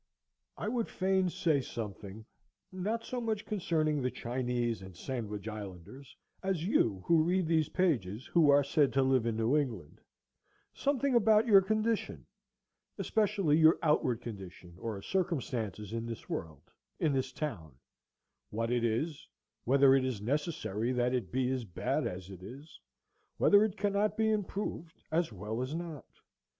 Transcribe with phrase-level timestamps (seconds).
[0.57, 2.25] I would fain say something,
[2.71, 8.25] not so much concerning the Chinese and Sandwich Islanders as you who read these pages,
[8.25, 10.01] who are said to live in New England;
[10.73, 12.25] something about your condition,
[12.97, 16.63] especially your outward condition or circumstances in this world,
[16.99, 17.75] in this town,
[18.49, 19.27] what it is,
[19.65, 22.79] whether it is necessary that it be as bad as it is,
[23.37, 26.05] whether it cannot be improved as well as not.